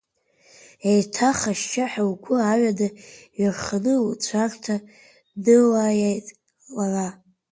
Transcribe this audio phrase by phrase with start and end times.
[0.89, 2.87] Еиҭах ашьшьыҳәа лгәы аҩада
[3.39, 4.75] иҩарханы лцәарҭа
[5.33, 6.27] днылаиеит
[6.75, 7.07] лара.